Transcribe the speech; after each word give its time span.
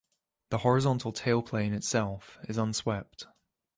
The 0.49 0.57
horizontal 0.57 1.13
tailplane 1.13 1.73
itself 1.75 2.39
is 2.49 2.57
unswept. 2.57 3.27